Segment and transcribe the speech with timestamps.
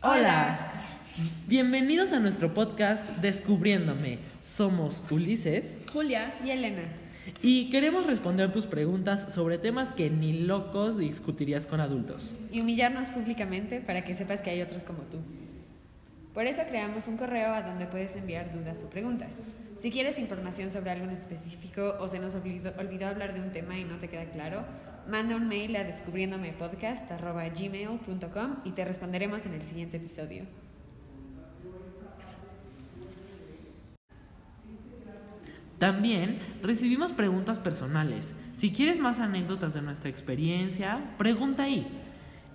[0.00, 0.56] Hola.
[1.48, 4.20] Bienvenidos a nuestro podcast Descubriéndome.
[4.40, 6.84] Somos Ulises Julia y Elena.
[7.42, 12.36] y queremos responder tus preguntas sobre temas que ni locos discutirías con adultos.
[12.52, 15.18] Y humillarnos públicamente para que sepas que hay otros como tú.
[16.32, 19.38] Por eso creamos un correo a donde puedes enviar dudas o preguntas.
[19.76, 23.50] Si quieres información sobre algo en específico o se nos olvidó, olvidó hablar de un
[23.50, 24.64] tema y no te queda claro,
[25.08, 30.44] manda un mail a descubriendomepodcast.gmail.com y te responderemos en el siguiente episodio.
[35.78, 38.34] También recibimos preguntas personales.
[38.52, 41.86] Si quieres más anécdotas de nuestra experiencia, pregunta ahí.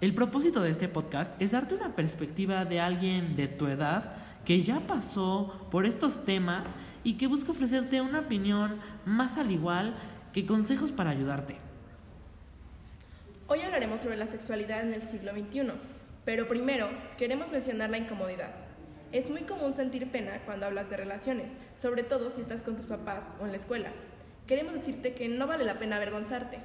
[0.01, 4.61] El propósito de este podcast es darte una perspectiva de alguien de tu edad que
[4.61, 9.95] ya pasó por estos temas y que busca ofrecerte una opinión más al igual
[10.33, 11.62] que consejos para ayudarte.
[13.47, 15.73] Hoy hablaremos sobre la sexualidad en el siglo XXI,
[16.23, 18.51] pero primero queremos mencionar la incomodidad.
[19.11, 22.85] Es muy común sentir pena cuando hablas de relaciones, sobre todo si estás con tus
[22.85, 23.89] papás o en la escuela.
[24.47, 26.59] Queremos decirte que no vale la pena avergonzarte.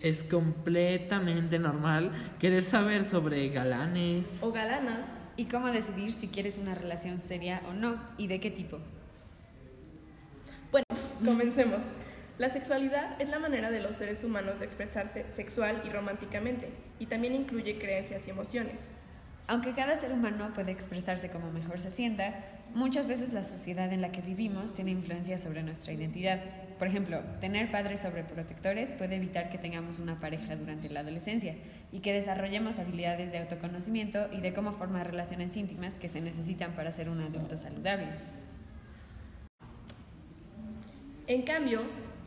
[0.00, 4.42] Es completamente normal querer saber sobre galanes.
[4.42, 8.50] O galanas, Y cómo decidir si quieres una relación seria o no y de qué
[8.50, 8.78] tipo.
[10.70, 10.84] Bueno,
[11.24, 11.80] comencemos.
[12.38, 17.06] La sexualidad es la manera de los seres humanos de expresarse sexual y románticamente, y
[17.06, 18.94] también incluye creencias y emociones.
[19.48, 22.34] Aunque cada ser humano puede expresarse como mejor se sienta,
[22.74, 26.40] muchas veces la sociedad en la que vivimos tiene influencia sobre nuestra identidad.
[26.78, 31.56] Por ejemplo, tener padres sobreprotectores puede evitar que tengamos una pareja durante la adolescencia
[31.92, 36.72] y que desarrollemos habilidades de autoconocimiento y de cómo formar relaciones íntimas que se necesitan
[36.72, 38.06] para ser un adulto saludable.
[41.26, 41.82] En cambio,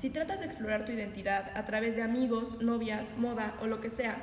[0.05, 3.89] si tratas de explorar tu identidad a través de amigos, novias, moda o lo que
[3.89, 4.17] sea,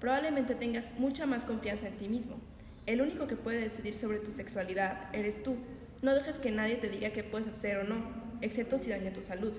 [0.00, 2.40] probablemente tengas mucha más confianza en ti mismo.
[2.86, 5.54] El único que puede decidir sobre tu sexualidad eres tú.
[6.02, 9.22] No dejes que nadie te diga qué puedes hacer o no, excepto si daña tu
[9.22, 9.52] salud.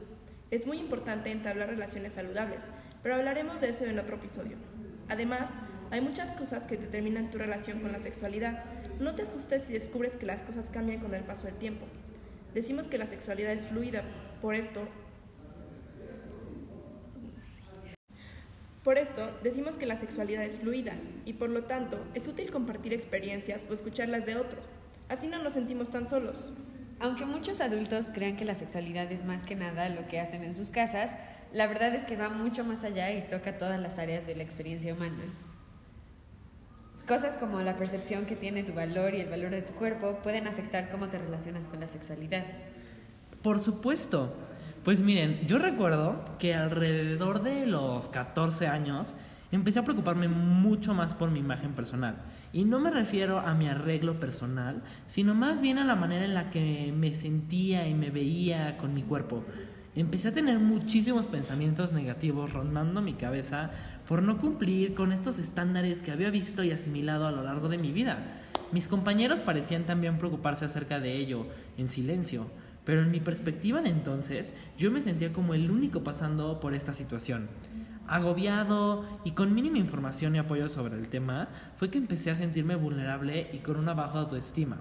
[0.51, 4.57] Es muy importante entablar relaciones saludables, pero hablaremos de eso en otro episodio.
[5.07, 5.49] Además,
[5.91, 8.65] hay muchas cosas que determinan tu relación con la sexualidad.
[8.99, 11.85] No te asustes si descubres que las cosas cambian con el paso del tiempo.
[12.53, 14.03] Decimos que la sexualidad es fluida,
[14.41, 14.81] por esto
[18.83, 20.93] Por esto, decimos que la sexualidad es fluida
[21.25, 24.65] y por lo tanto es útil compartir experiencias o escucharlas de otros.
[25.09, 26.53] Así no nos sentimos tan solos.
[27.01, 30.53] Aunque muchos adultos crean que la sexualidad es más que nada lo que hacen en
[30.53, 31.11] sus casas,
[31.53, 34.43] la verdad es que va mucho más allá y toca todas las áreas de la
[34.43, 35.23] experiencia humana.
[37.07, 40.47] Cosas como la percepción que tiene tu valor y el valor de tu cuerpo pueden
[40.47, 42.45] afectar cómo te relacionas con la sexualidad.
[43.41, 44.35] Por supuesto.
[44.83, 49.13] Pues miren, yo recuerdo que alrededor de los 14 años
[49.51, 52.15] empecé a preocuparme mucho más por mi imagen personal.
[52.53, 56.33] Y no me refiero a mi arreglo personal, sino más bien a la manera en
[56.33, 59.43] la que me sentía y me veía con mi cuerpo.
[59.95, 63.71] Empecé a tener muchísimos pensamientos negativos rondando mi cabeza
[64.07, 67.79] por no cumplir con estos estándares que había visto y asimilado a lo largo de
[67.79, 68.19] mi vida.
[68.71, 71.47] Mis compañeros parecían también preocuparse acerca de ello,
[71.77, 72.49] en silencio,
[72.89, 76.91] pero en mi perspectiva de entonces yo me sentía como el único pasando por esta
[76.91, 77.47] situación.
[78.07, 82.75] Agobiado y con mínima información y apoyo sobre el tema, fue que empecé a sentirme
[82.75, 84.77] vulnerable y con una baja autoestima.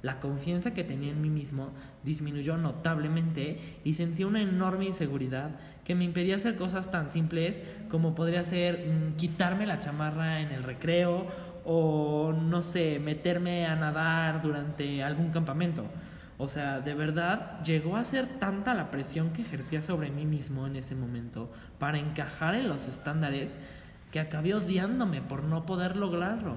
[0.00, 1.68] La confianza que tenía en mí mismo
[2.02, 5.50] disminuyó notablemente y sentí una enorme inseguridad
[5.84, 7.60] que me impedía hacer cosas tan simples
[7.90, 11.26] como podría ser mm, quitarme la chamarra en el recreo
[11.66, 15.84] o no sé, meterme a nadar durante algún campamento.
[16.42, 20.66] O sea, de verdad llegó a ser tanta la presión que ejercía sobre mí mismo
[20.66, 23.58] en ese momento para encajar en los estándares
[24.10, 26.56] que acabé odiándome por no poder lograrlo.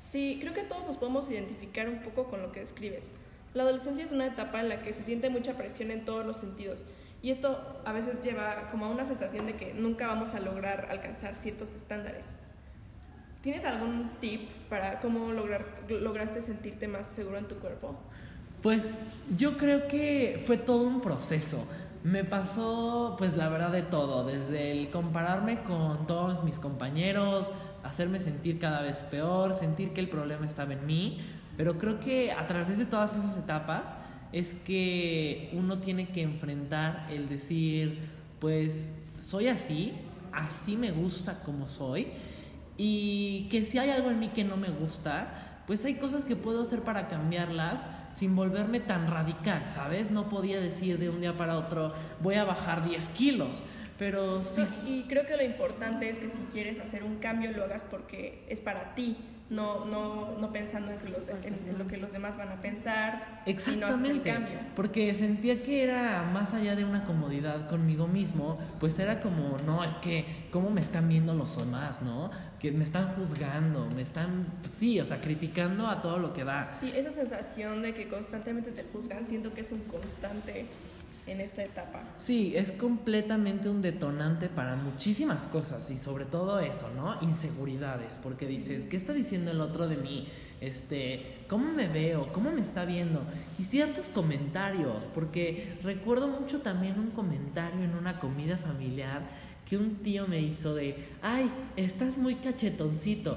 [0.00, 3.12] Sí, creo que todos nos podemos identificar un poco con lo que describes.
[3.54, 6.38] La adolescencia es una etapa en la que se siente mucha presión en todos los
[6.38, 6.84] sentidos
[7.22, 10.88] y esto a veces lleva como a una sensación de que nunca vamos a lograr
[10.90, 12.26] alcanzar ciertos estándares.
[13.42, 17.94] ¿Tienes algún tip para cómo lograr, lograste sentirte más seguro en tu cuerpo?
[18.62, 19.04] Pues
[19.36, 21.64] yo creo que fue todo un proceso.
[22.02, 27.50] Me pasó, pues la verdad, de todo, desde el compararme con todos mis compañeros,
[27.84, 31.18] hacerme sentir cada vez peor, sentir que el problema estaba en mí,
[31.56, 33.96] pero creo que a través de todas esas etapas
[34.32, 37.98] es que uno tiene que enfrentar el decir,
[38.40, 39.92] pues soy así,
[40.32, 42.08] así me gusta como soy,
[42.78, 46.36] y que si hay algo en mí que no me gusta, pues hay cosas que
[46.36, 50.10] puedo hacer para cambiarlas sin volverme tan radical, ¿sabes?
[50.10, 53.62] No podía decir de un día para otro, voy a bajar 10 kilos,
[53.98, 54.62] Pero sí.
[54.86, 58.44] Y creo que lo importante es que si quieres hacer un cambio lo hagas porque
[58.48, 59.16] es para ti,
[59.50, 63.42] no, no, no pensando en, que los, en, lo que los demás van a pensar,
[63.46, 64.58] Exactamente, cambio.
[64.76, 69.84] porque sentía que era más allá de una comodidad conmigo mismo, pues era como, no,
[69.84, 72.30] es que, ¿cómo me están viendo los demás, no?
[72.58, 76.68] Que me están juzgando, me están, sí, o sea, criticando a todo lo que da.
[76.78, 80.66] Sí, esa sensación de que constantemente te juzgan, siento que es un constante
[81.28, 82.02] en esta etapa.
[82.16, 87.16] Sí, es completamente un detonante para muchísimas cosas y sobre todo eso, ¿no?
[87.22, 90.28] Inseguridades, porque dices, ¿qué está diciendo el otro de mí?
[90.60, 92.32] Este, ¿cómo me veo?
[92.32, 93.22] ¿Cómo me está viendo?
[93.58, 99.22] Y ciertos comentarios, porque recuerdo mucho también un comentario en una comida familiar
[99.68, 103.36] que un tío me hizo de, ay, estás muy cachetoncito.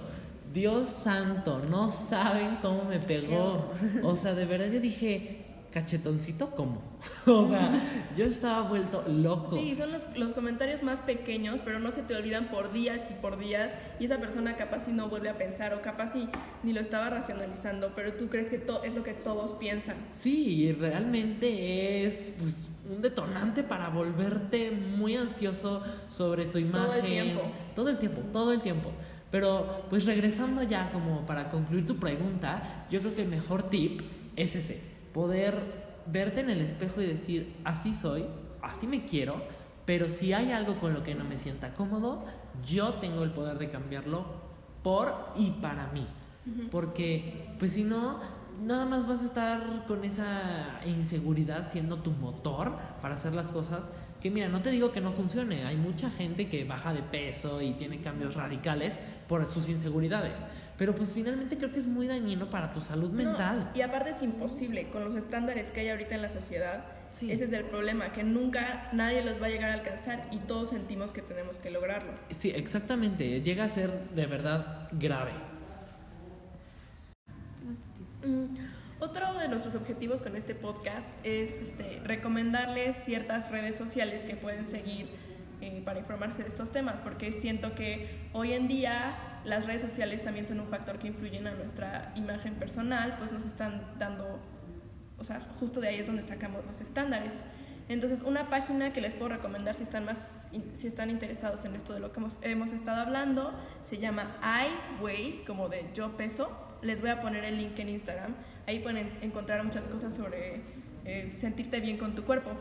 [0.54, 3.72] Dios santo, no saben cómo me pegó.
[4.04, 5.41] O sea, de verdad yo dije,
[5.72, 6.82] cachetoncito, ¿cómo?
[7.26, 7.74] o sea,
[8.18, 9.58] yo estaba vuelto loco.
[9.58, 13.14] Sí, son los, los comentarios más pequeños, pero no se te olvidan por días y
[13.16, 16.28] por días, y esa persona capaz si no vuelve a pensar, o capaz si
[16.64, 19.96] ni lo estaba racionalizando, pero tú crees que es lo que todos piensan.
[20.12, 26.86] Sí, realmente es pues, un detonante para volverte muy ansioso sobre tu imagen.
[26.86, 27.42] Todo el tiempo.
[27.76, 28.92] Todo el tiempo, todo el tiempo.
[29.32, 34.02] Pero pues regresando ya como para concluir tu pregunta, yo creo que el mejor tip
[34.36, 34.82] es ese,
[35.14, 35.60] poder
[36.06, 38.26] verte en el espejo y decir, así soy,
[38.62, 39.42] así me quiero,
[39.86, 42.24] pero si hay algo con lo que no me sienta cómodo,
[42.66, 44.26] yo tengo el poder de cambiarlo
[44.84, 46.08] por y para mí.
[46.72, 48.20] Porque, pues si no,
[48.64, 53.92] nada más vas a estar con esa inseguridad siendo tu motor para hacer las cosas.
[54.20, 55.66] Que mira, no te digo que no funcione.
[55.66, 58.98] Hay mucha gente que baja de peso y tiene cambios radicales
[59.28, 60.44] por sus inseguridades.
[60.82, 63.70] Pero pues finalmente creo que es muy dañino para tu salud No, mental.
[63.76, 67.32] y aparte es imposible, con los estándares que hay ahorita en la sociedad, Sí.
[67.32, 70.72] ese es el problema, que nunca nadie los va a llegar a alcanzar y todos
[70.72, 72.14] sentimos que tenemos que lograrlo.
[72.32, 73.42] Sí, exactamente.
[73.42, 75.34] Llega a ser de verdad grave.
[78.26, 78.46] Mm,
[79.02, 84.66] Otro de nuestros objetivos con este podcast es este, recomendarles ciertas redes sociales que pueden
[84.66, 85.10] seguir
[85.62, 89.16] eh, para informarse de estos temas, porque siento que hoy en día
[89.46, 93.46] las redes sociales también son un factor que influyen a nuestra imagen personal, pues nos
[93.46, 94.40] están dando,
[95.18, 97.34] o sea, justo de ahí es donde sacamos los estándares.
[97.90, 101.94] Entonces, una página que les puedo recomendar si están más si están interesados en esto
[101.94, 103.54] de lo que hemos, hemos estado hablando
[103.84, 104.38] se llama
[105.00, 106.52] iWeigh, como de yo peso.
[106.82, 108.34] Les voy a poner el link en Instagram.
[108.66, 110.62] Ahí pueden encontrar muchas cosas sobre
[111.06, 112.52] eh, sentirte bien con tu cuerpo.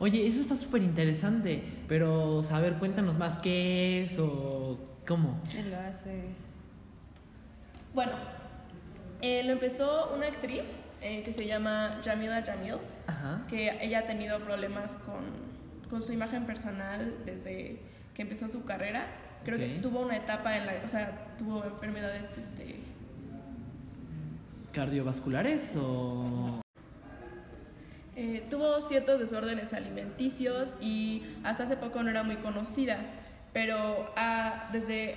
[0.00, 1.62] Oye, eso está súper interesante.
[1.86, 5.40] Pero, a ver, cuéntanos más qué es o cómo.
[5.50, 6.24] ¿Quién lo hace?
[7.94, 8.12] Bueno,
[9.20, 10.64] eh, lo empezó una actriz
[11.02, 12.76] eh, que se llama Jamila Jamil.
[13.06, 13.42] Ajá.
[13.48, 15.24] que ella ha tenido problemas con,
[15.90, 17.80] con su imagen personal desde
[18.14, 19.06] que empezó su carrera.
[19.44, 22.76] Creo que tuvo una etapa en la, o sea, tuvo enfermedades, este,
[24.72, 26.60] ¿Cardiovasculares o.?
[28.22, 32.98] Eh, tuvo ciertos desórdenes alimenticios y hasta hace poco no era muy conocida,
[33.54, 35.16] pero ha- desde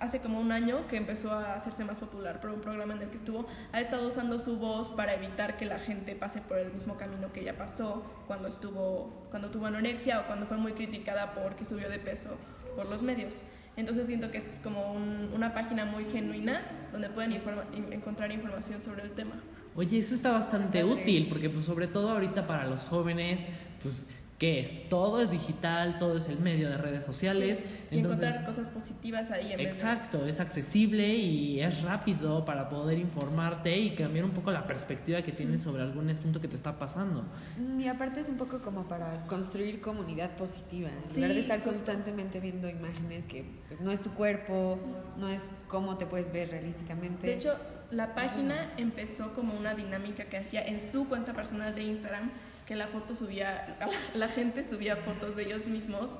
[0.00, 3.08] hace como un año que empezó a hacerse más popular por un programa en el
[3.10, 6.72] que estuvo, ha estado usando su voz para evitar que la gente pase por el
[6.72, 11.32] mismo camino que ella pasó cuando estuvo cuando tuvo anorexia o cuando fue muy criticada
[11.34, 12.38] porque subió de peso
[12.76, 13.42] por los medios.
[13.76, 18.30] Entonces siento que es como un- una página muy genuina donde pueden informa- in- encontrar
[18.32, 19.34] información sobre el tema.
[19.78, 21.02] Oye, eso está bastante Padre.
[21.02, 23.42] útil, porque pues sobre todo ahorita para los jóvenes,
[23.80, 24.88] pues, ¿qué es?
[24.88, 27.58] Todo es digital, todo es el medio de redes sociales.
[27.58, 31.82] Sí, y entonces, encontrar cosas positivas ahí en vez de- exacto, es accesible y es
[31.82, 36.40] rápido para poder informarte y cambiar un poco la perspectiva que tienes sobre algún asunto
[36.40, 37.22] que te está pasando.
[37.56, 41.40] Mm, Y aparte es un poco como para construir comunidad positiva, en Sí, lugar de
[41.40, 44.78] estar constantemente viendo imágenes que pues, no es tu cuerpo,
[45.18, 47.28] no es cómo te puedes ver realísticamente.
[47.28, 47.54] De hecho,
[47.90, 52.30] la página empezó como una dinámica que hacía en su cuenta personal de Instagram,
[52.66, 53.76] que la foto subía,
[54.14, 56.10] la, gente subía fotos de ellos mismos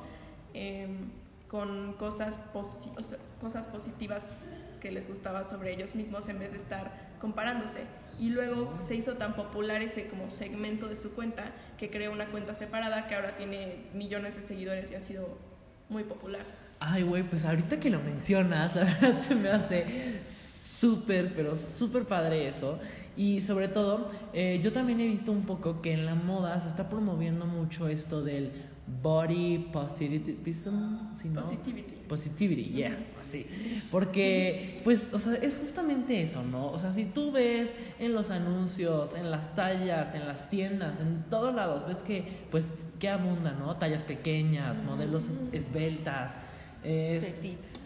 [0.55, 1.11] em,
[1.49, 4.39] con cosas, posi- o sea, cosas positivas
[4.81, 7.81] que les gustaba sobre ellos mismos en vez de estar comparándose.
[8.21, 12.27] Y luego se hizo tan popular ese como segmento de su cuenta que creó una
[12.27, 15.39] cuenta separada que ahora tiene millones de seguidores y ha sido
[15.89, 16.45] muy popular.
[16.81, 20.21] Ay, güey, pues ahorita que lo mencionas, la verdad se me hace
[20.79, 22.79] súper, pero súper padre eso.
[23.17, 26.69] Y sobre todo, eh, yo también he visto un poco que en la moda se
[26.69, 28.53] está promoviendo mucho esto del
[29.03, 31.43] body positivism, ¿sí, no?
[31.43, 31.95] Positivity.
[32.09, 33.47] positivity, yeah, así.
[33.91, 36.71] Porque, pues, o sea, es justamente eso, ¿no?
[36.71, 41.25] O sea, si tú ves en los anuncios, en las tallas, en las tiendas, en
[41.29, 43.77] todos lados, ves que, pues, que abunda, ¿no?
[43.77, 46.37] Tallas pequeñas, modelos esbeltas.
[46.85, 47.35] Es,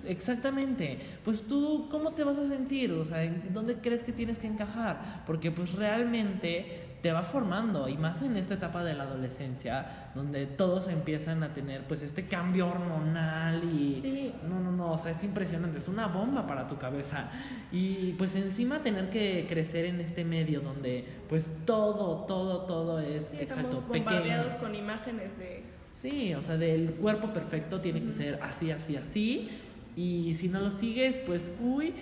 [0.06, 0.98] Exactamente.
[1.24, 2.92] Pues tú, ¿cómo te vas a sentir?
[2.92, 5.22] O sea, ¿en dónde crees que tienes que encajar?
[5.26, 10.46] Porque pues realmente te va formando y más en esta etapa de la adolescencia donde
[10.46, 14.32] todos empiezan a tener pues este cambio hormonal y Sí.
[14.48, 17.28] no no no o sea es impresionante es una bomba para tu cabeza
[17.72, 23.30] y pues encima tener que crecer en este medio donde pues todo todo todo es
[23.30, 25.61] Sí, exacto estamos pequeño bombardeados con imágenes de...
[25.92, 29.48] Sí, o sea, del cuerpo perfecto tiene que ser así, así, así.
[29.94, 31.92] Y si no lo sigues, pues, uy.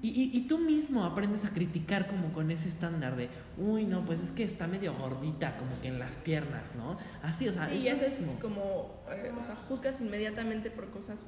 [0.00, 4.02] Y, y, y tú mismo aprendes a criticar como con ese estándar de, uy, no,
[4.06, 6.96] pues es que está medio gordita, como que en las piernas, ¿no?
[7.22, 8.40] Así, o sea, Sí, es y lo eso es mismo.
[8.40, 11.22] como, eh, o sea, juzgas inmediatamente por cosas,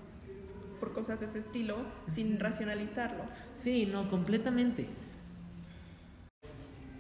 [0.81, 1.77] por cosas de ese estilo
[2.13, 3.25] sin racionalizarlo.
[3.55, 4.87] Sí, no, completamente.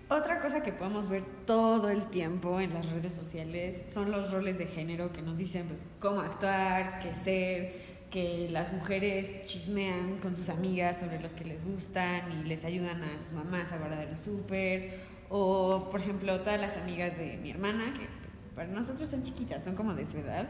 [0.09, 4.57] Otra cosa que podemos ver todo el tiempo en las redes sociales son los roles
[4.57, 7.75] de género que nos dicen pues cómo actuar, qué ser,
[8.09, 13.03] que las mujeres chismean con sus amigas sobre los que les gustan y les ayudan
[13.03, 15.01] a sus mamás a guardar el súper.
[15.29, 19.65] O por ejemplo todas las amigas de mi hermana que pues, para nosotros son chiquitas,
[19.65, 20.47] son como de su edad,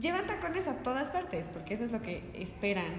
[0.00, 2.94] llevan tacones a todas partes porque eso es lo que esperan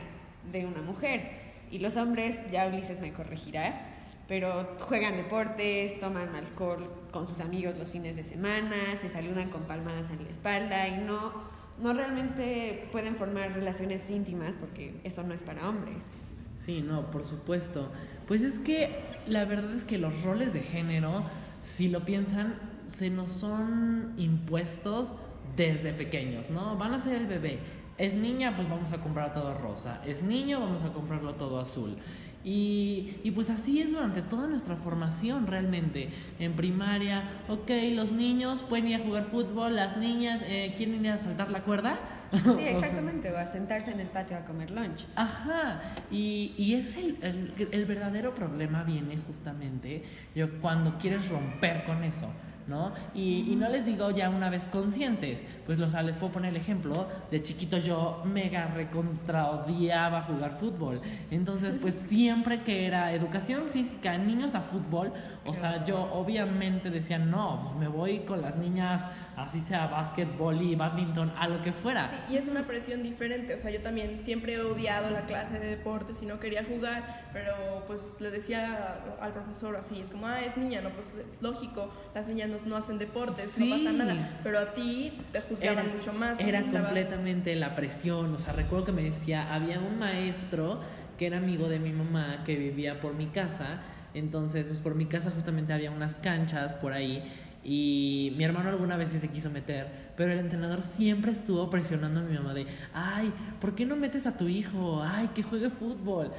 [0.52, 1.42] de una mujer.
[1.72, 3.93] Y los hombres, ya Ulises me corregirá,
[4.28, 9.64] pero juegan deportes, toman alcohol con sus amigos los fines de semana, se saludan con
[9.64, 11.34] palmadas en la espalda y no,
[11.80, 16.10] no realmente pueden formar relaciones íntimas porque eso no es para hombres.
[16.56, 17.90] Sí, no, por supuesto.
[18.28, 21.24] Pues es que la verdad es que los roles de género,
[21.64, 25.14] si lo piensan, se nos son impuestos
[25.56, 26.78] desde pequeños, ¿no?
[26.78, 27.60] Van a ser el bebé.
[27.98, 30.02] Es niña, pues vamos a comprar todo rosa.
[30.06, 31.96] Es niño, vamos a comprarlo todo azul.
[32.44, 36.10] Y, y pues así es durante toda nuestra formación realmente.
[36.40, 41.12] En primaria, ok, los niños pueden ir a jugar fútbol, las niñas eh, quieren ir
[41.12, 42.00] a saltar la cuerda.
[42.34, 45.06] Sí, exactamente, o a sentarse en el patio a comer lunch.
[45.16, 51.84] Ajá, y, y es el, el, el verdadero problema viene justamente yo, cuando quieres romper
[51.84, 52.28] con eso,
[52.68, 52.94] ¿no?
[53.14, 56.52] Y, y no les digo ya una vez conscientes, pues o sea, les puedo poner
[56.52, 61.02] el ejemplo, de chiquito yo mega recontra odiaba jugar fútbol,
[61.32, 65.12] entonces pues siempre que era educación física, niños a fútbol,
[65.46, 70.62] o sea, yo obviamente decía, no, pues me voy con las niñas, así sea básquetbol
[70.62, 72.10] y badminton, a lo que fuera.
[72.30, 73.56] Y es una presión diferente.
[73.56, 77.30] O sea, yo también siempre he odiado la clase de deportes y no quería jugar,
[77.34, 77.54] pero
[77.88, 81.90] pues le decía al profesor así, es como, ah, es niña, no, pues es lógico,
[82.14, 83.70] las niñas no hacen deportes, Sí.
[83.70, 84.40] no pasa nada.
[84.44, 86.40] Pero a ti te juzgaban mucho más.
[86.40, 88.34] Era completamente la presión.
[88.34, 90.80] O sea, recuerdo que me decía, había un maestro
[91.18, 93.82] que era amigo de mi mamá que vivía por mi casa.
[94.14, 97.24] Entonces, pues por mi casa justamente había unas canchas por ahí.
[97.64, 102.20] Y mi hermano alguna vez sí se quiso meter, pero el entrenador siempre estuvo presionando
[102.20, 103.32] a mi mamá de, ay,
[103.62, 105.02] ¿por qué no metes a tu hijo?
[105.02, 106.32] Ay, que juegue fútbol.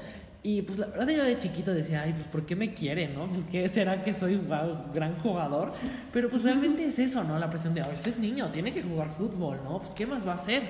[0.47, 3.27] Y pues la verdad yo de chiquito decía, ay, pues ¿por qué me quiere, no?
[3.29, 4.47] Pues ¿qué será que soy un
[4.93, 5.73] gran jugador?
[6.13, 7.39] Pero pues realmente es eso, ¿no?
[7.39, 9.79] La presión de, ay, este es niño, tiene que jugar fútbol, ¿no?
[9.79, 10.63] Pues ¿qué más va a hacer?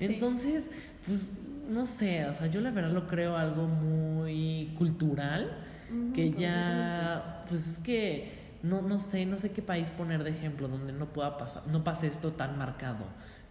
[0.00, 0.70] Entonces,
[1.06, 1.34] pues
[1.68, 5.58] no sé, o sea, yo la verdad lo creo algo muy cultural,
[6.14, 8.32] que ya, pues es que
[8.62, 11.84] no, no sé, no sé qué país poner de ejemplo donde no pueda pasar, no
[11.84, 13.04] pase esto tan marcado.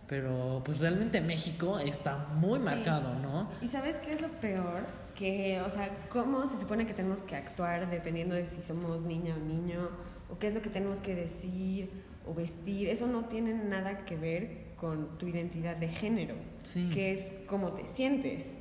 [0.07, 2.65] Pero pues realmente México está muy Sí.
[2.65, 3.49] marcado, ¿no?
[3.61, 4.81] ¿Y sabes qué es lo peor?
[5.17, 9.35] Que, o sea, cómo se supone que tenemos que actuar dependiendo de si somos niña
[9.35, 9.89] o niño,
[10.29, 11.89] o qué es lo que tenemos que decir
[12.27, 12.87] o vestir.
[12.89, 16.89] Eso no tiene nada que ver con tu identidad de género, Sí.
[16.93, 18.53] que es cómo te sientes.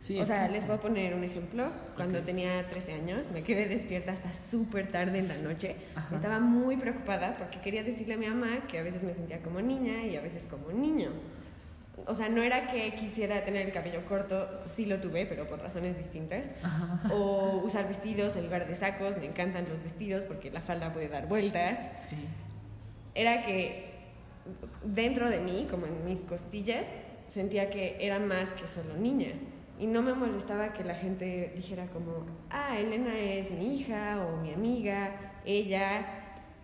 [0.00, 1.68] Sí, o sea, les voy a poner un ejemplo.
[1.94, 5.76] Cuando tenía 13 años, me quedé despierta hasta súper tarde en la noche.
[5.94, 6.14] Ajá.
[6.16, 9.60] Estaba muy preocupada porque quería decirle a mi mamá que a veces me sentía como
[9.62, 11.10] niña y a veces como niño.
[12.06, 15.60] O sea, no era que quisiera tener el cabello corto, sí lo tuve, pero por
[15.60, 16.52] razones distintas.
[17.12, 21.08] O usar vestidos en lugar de sacos, me encantan los vestidos porque la falda puede
[21.08, 22.08] dar vueltas.
[22.08, 22.16] Sí.
[23.14, 23.92] Era que
[24.82, 29.32] dentro de mí, como en mis costillas, sentía que era más que solo niña.
[29.78, 34.36] Y no me molestaba que la gente dijera como, ah, Elena es mi hija o
[34.36, 36.06] mi amiga, ella,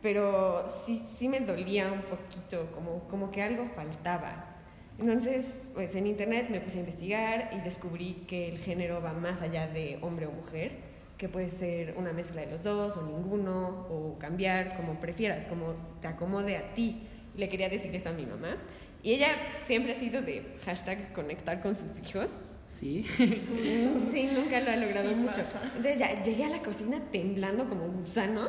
[0.02, 4.47] pero sí, sí me dolía un poquito, como, como que algo faltaba.
[4.98, 9.42] Entonces, pues en internet me puse a investigar y descubrí que el género va más
[9.42, 10.72] allá de hombre o mujer,
[11.16, 15.74] que puede ser una mezcla de los dos o ninguno, o cambiar como prefieras, como
[16.00, 17.02] te acomode a ti.
[17.36, 18.56] Le quería decir eso a mi mamá
[19.04, 19.28] Y ella
[19.66, 22.40] siempre ha sido de hashtag conectar con sus hijos.
[22.66, 23.04] Sí.
[24.10, 25.36] Sí, nunca lo ha logrado Sí mucho.
[25.36, 25.62] pasa.
[25.76, 28.48] Entonces ya llegué a la cocina temblando como un gusano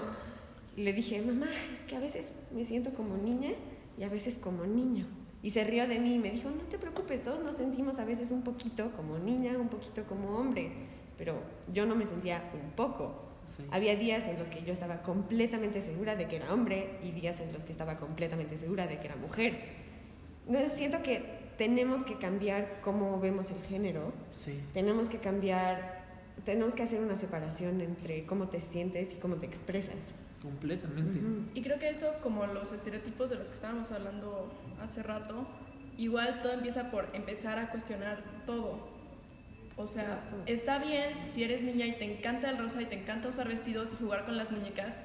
[0.75, 3.51] y le dije, mamá, es que a veces me siento como niña
[3.97, 5.05] y a veces como niño.
[5.41, 8.05] Y se rió de mí y me dijo, no te preocupes, todos nos sentimos a
[8.05, 10.71] veces un poquito como niña, un poquito como hombre,
[11.17, 11.35] pero
[11.73, 13.23] yo no me sentía un poco.
[13.43, 13.63] Sí.
[13.71, 17.39] Había días en los que yo estaba completamente segura de que era hombre y días
[17.39, 19.57] en los que estaba completamente segura de que era mujer.
[20.45, 21.23] Entonces siento que
[21.57, 24.59] tenemos que cambiar cómo vemos el género, Sí.
[24.73, 26.03] tenemos que cambiar,
[26.43, 30.11] tenemos que hacer una separación entre cómo te sientes y cómo te expresas.
[30.41, 31.19] Completamente.
[31.53, 35.45] Y creo que eso, como los estereotipos de los que estábamos hablando hace rato,
[35.97, 38.87] igual todo empieza por empezar a cuestionar todo.
[39.75, 40.37] O sea, Exacto.
[40.45, 43.89] está bien si eres niña y te encanta el rosa y te encanta usar vestidos
[43.93, 44.97] y jugar con las muñecas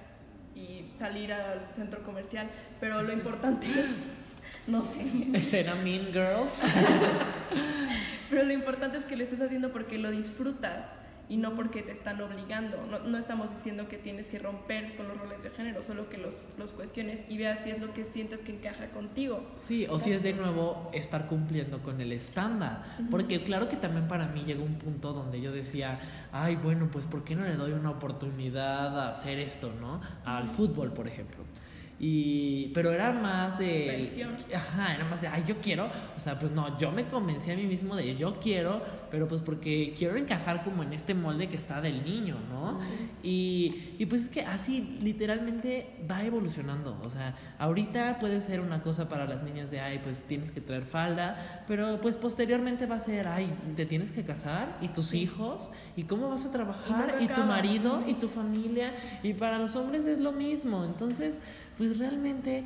[0.55, 2.49] y salir al centro comercial,
[2.81, 3.67] pero lo importante,
[4.69, 5.01] no sé,
[5.33, 6.65] Escena Mean Girls.
[8.31, 10.95] pero lo importante es que lo estés haciendo porque lo disfrutas
[11.29, 12.87] y no porque te están obligando.
[12.91, 16.19] No, no estamos diciendo que tienes que romper con los roles de género, solo que
[16.19, 19.45] los, los cuestiones y veas si es lo que sientes que encaja contigo.
[19.57, 22.85] Sí, o si es de nuevo estar cumpliendo con el estándar.
[23.11, 26.01] Porque claro que también para mí llegó un punto donde yo decía,
[26.33, 30.01] ay, bueno, pues ¿por qué no le doy una oportunidad a hacer esto, no?
[30.25, 31.45] Al fútbol, por ejemplo.
[32.07, 33.95] Y, pero era más de...
[33.97, 34.37] Presión.
[34.55, 35.89] Ajá, era más de, ay, yo quiero.
[36.15, 39.41] O sea, pues no, yo me convencí a mí mismo de, yo quiero, pero pues
[39.41, 42.79] porque quiero encajar como en este molde que está del niño, ¿no?
[43.23, 47.01] Y, y pues es que así literalmente va evolucionando.
[47.03, 50.61] O sea, ahorita puede ser una cosa para las niñas de, ay, pues tienes que
[50.61, 55.15] traer falda, pero pues posteriormente va a ser, ay, te tienes que casar y tus
[55.15, 58.93] hijos, y cómo vas a trabajar, Y tu marido, y tu familia,
[59.23, 60.85] y para los hombres es lo mismo.
[60.85, 61.41] Entonces,
[61.77, 62.65] pues realmente...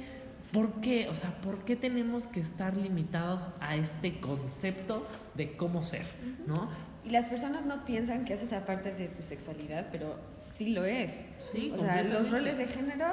[0.53, 1.09] ¿Por qué?
[1.11, 6.07] O sea, ¿por qué tenemos que estar limitados a este concepto de cómo ser?
[6.47, 6.71] ¿No?
[7.05, 10.85] Y las personas no piensan que eso sea parte de tu sexualidad, pero sí lo
[10.87, 11.23] es.
[11.37, 13.07] Sí, O sea, los roles de género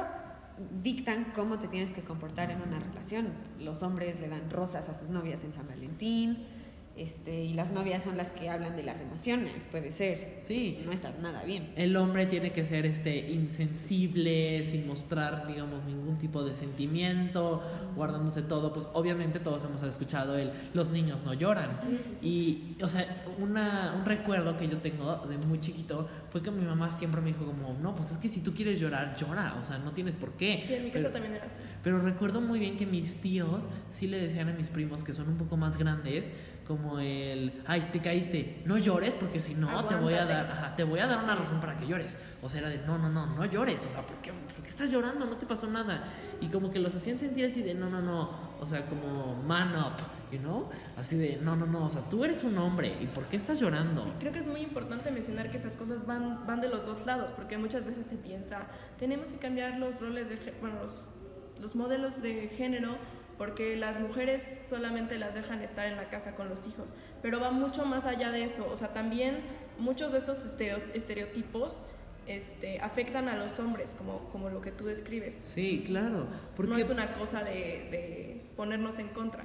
[0.82, 3.34] dictan cómo te tienes que comportar en una relación.
[3.60, 6.46] Los hombres le dan rosas a sus novias en San Valentín,
[6.98, 10.38] este, y las novias son las que hablan de las emociones, puede ser.
[10.40, 10.80] Sí.
[10.86, 11.72] No está nada bien.
[11.76, 17.62] El hombre tiene que ser este insensible, sin mostrar, digamos, ningún tipo de sentimiento,
[17.96, 18.72] guardándose todo.
[18.74, 21.72] Pues obviamente todos hemos escuchado el los niños no lloran.
[22.22, 26.64] Y, o sea, una, un recuerdo que yo tengo de muy chiquito fue que mi
[26.66, 29.58] mamá siempre me dijo como, no, pues es que si tú quieres llorar, llora.
[29.62, 30.64] O sea, no tienes por qué.
[30.68, 31.56] Sí, en mi Pero- casa también era así.
[31.86, 35.30] Pero recuerdo muy bien que mis tíos sí le decían a mis primos que son
[35.30, 36.32] un poco más grandes,
[36.66, 40.76] como el, ay, te caíste, no llores porque si no te voy a dar, ajá,
[40.76, 42.18] te voy a dar una razón para que llores.
[42.42, 44.70] O sea, era de, no, no, no, no llores, o sea, ¿por qué, por qué
[44.70, 45.28] estás llorando?
[45.28, 46.06] No te pasó nada.
[46.42, 49.76] Y como que los hacían sentir así de, no, no, no, o sea, como man
[49.76, 50.68] up, you know?
[50.98, 53.60] Así de, no, no, no, o sea, tú eres un hombre, ¿y por qué estás
[53.60, 54.04] llorando?
[54.04, 57.06] Sí, creo que es muy importante mencionar que estas cosas van, van de los dos
[57.06, 58.64] lados, porque muchas veces se piensa,
[58.98, 60.92] tenemos que cambiar los roles de, bueno, los,
[61.62, 62.98] los modelos de género,
[63.38, 67.52] porque las mujeres solamente las dejan estar en la casa con los hijos, pero va
[67.52, 69.40] mucho más allá de eso, o sea, también
[69.78, 71.84] muchos de estos estereo- estereotipos
[72.28, 75.36] este, afectan a los hombres, como, como lo que tú describes.
[75.36, 77.52] Sí, claro, porque No es una cosa de,
[77.92, 79.44] de ponernos en contra.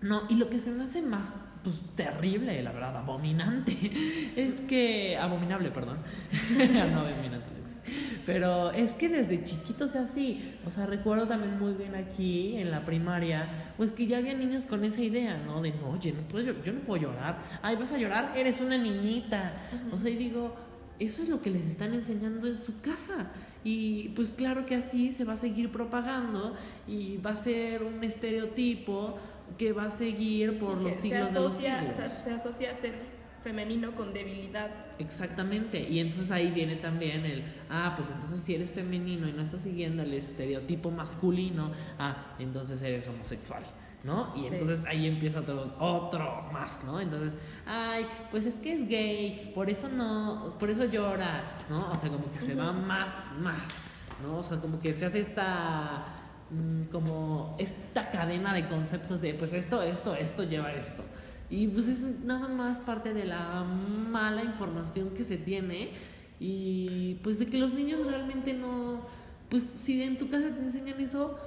[0.00, 3.72] No, y lo que se me hace más pues, terrible, la verdad, abominante,
[4.36, 5.16] es que.
[5.18, 5.98] Abominable, perdón.
[6.92, 7.48] no abominante.
[8.26, 10.54] Pero es que desde chiquito sea así.
[10.66, 14.66] O sea, recuerdo también muy bien aquí en la primaria, pues que ya había niños
[14.66, 15.60] con esa idea, ¿no?
[15.60, 17.38] De no, oye, no puedo, yo, yo no puedo llorar.
[17.62, 19.52] Ay, vas a llorar, eres una niñita.
[19.92, 20.54] O sea, y digo,
[20.98, 23.30] eso es lo que les están enseñando en su casa.
[23.62, 26.54] Y pues claro que así se va a seguir propagando
[26.86, 29.18] y va a ser un estereotipo
[29.58, 31.80] que va a seguir por Sí, los siglos de los siglos.
[31.96, 33.13] se, se asocia ser
[33.44, 34.70] femenino con debilidad.
[34.98, 39.42] Exactamente, y entonces ahí viene también el, ah, pues entonces si eres femenino y no
[39.42, 43.62] estás siguiendo el estereotipo masculino, ah, entonces eres homosexual,
[44.02, 44.32] ¿no?
[44.34, 44.46] Y Sí.
[44.50, 47.00] entonces ahí empieza otro, otro más, ¿no?
[47.00, 51.90] Entonces, ay, pues es que es gay, por eso no, por eso llora, ¿no?
[51.92, 53.62] O sea, como que se va más, más,
[54.22, 54.38] ¿no?
[54.38, 56.06] O sea, como que se hace esta,
[56.50, 61.04] mm, como esta cadena de conceptos de, pues esto, esto, esto lleva esto.
[61.50, 63.64] Y pues es nada más parte de la
[64.10, 65.90] mala información que se tiene
[66.40, 69.00] y pues de que los niños realmente no,
[69.48, 71.38] pues si en tu casa te enseñan eso,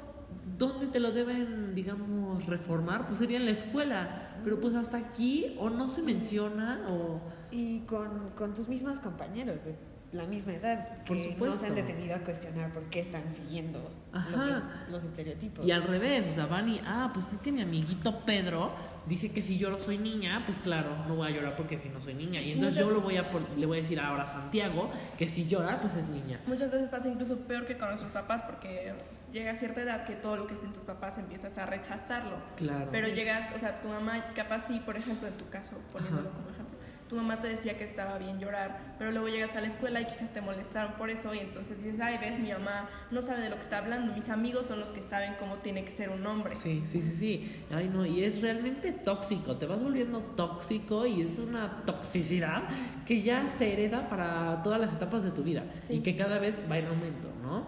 [0.58, 3.08] ¿dónde te lo deben, digamos, reformar?
[3.08, 7.20] Pues sería en la escuela, pero pues hasta aquí o no se menciona o...
[7.52, 9.66] Y con, con tus mismos compañeros.
[9.68, 9.76] eh.
[10.14, 11.58] la misma edad, Por que no supuesto.
[11.58, 13.80] se han detenido a cuestionar por qué están siguiendo
[14.14, 14.64] lo Ajá.
[14.86, 15.66] que- los estereotipos.
[15.66, 18.72] Y al revés, o sea, van y, ah, pues es que mi amiguito Pedro
[19.08, 22.00] dice que si yo soy niña, pues claro, no voy a llorar porque si no
[22.02, 22.40] soy niña.
[22.42, 24.90] Sí, y entonces muchas- yo lo voy a le voy a decir ahora a Santiago
[25.18, 26.40] que si llora, pues es niña.
[26.46, 28.94] Muchas veces pasa incluso peor que con nuestros papás porque
[29.32, 32.38] llega a cierta edad que todo lo que dicen tus papás empiezas a rechazarlo.
[32.56, 32.88] Claro.
[32.92, 36.38] Pero llegas, o sea, tu mamá, capaz sí, por ejemplo, en tu caso, poniéndolo Ajá.
[36.38, 36.67] como ejemplo,
[37.10, 40.06] tu mamá te decía que estaba bien llorar, pero luego llegas a la escuela y
[40.06, 43.50] quizás te molestaron por eso y entonces dices, ay, ves, mi mamá no sabe de
[43.50, 46.26] lo que está hablando, mis amigos son los que saben cómo tiene que ser un
[46.28, 46.54] hombre.
[46.54, 47.56] Sí, sí, sí, sí.
[47.74, 49.56] Ay, no, y es realmente tóxico.
[49.56, 52.64] Te vas volviendo tóxico y es una toxicidad
[53.06, 55.94] que ya se hereda para todas las etapas de tu vida Sí.
[55.96, 57.66] y que cada vez va en aumento, ¿no?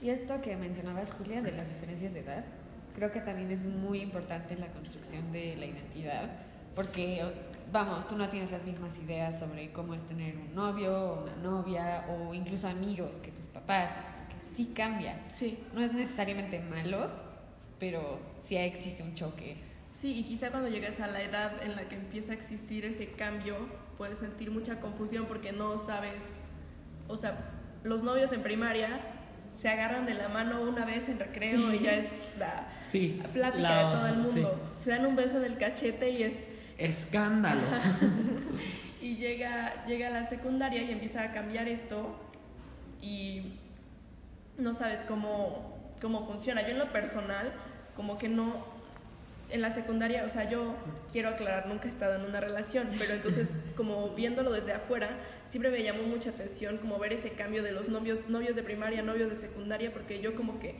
[0.00, 2.44] Y esto que mencionabas, Julia, de las diferencias de edad,
[2.94, 6.30] creo que también es muy importante en la construcción de la identidad,
[6.74, 7.22] porque,
[7.72, 11.36] vamos, tú no tienes las mismas ideas sobre cómo es tener un novio o una
[11.36, 13.92] novia o incluso amigos que tus papás,
[14.28, 15.20] que sí cambia.
[15.32, 17.08] Sí, No es necesariamente malo,
[17.78, 19.56] pero sí existe un choque.
[19.94, 23.08] sí, y quizá cuando llegas a la edad en la que empieza a existir ese
[23.12, 23.56] cambio,
[23.98, 26.32] puedes sentir mucha confusión porque no sabes,
[27.08, 27.36] o sea,
[27.84, 29.00] los novios en primaria
[29.58, 33.20] se agarran de la mano una vez en recreo y ya es la Sí.
[33.32, 34.60] plática la- de todo el mundo.
[34.82, 36.46] Se dan un beso en el cachete y es sí.
[36.80, 37.60] Escándalo.
[39.02, 42.18] y llega llega a la secundaria y empieza a cambiar esto
[43.02, 43.58] y
[44.56, 46.62] no sabes cómo cómo funciona.
[46.62, 47.52] Yo en lo personal
[47.94, 48.80] como que no
[49.50, 50.74] en la secundaria, o sea, yo
[51.12, 55.08] quiero aclarar, nunca he estado en una relación, pero entonces como viéndolo desde afuera,
[55.44, 59.02] siempre me llamó mucha atención como ver ese cambio de los novios novios de primaria,
[59.02, 60.76] novios de secundaria, porque yo como que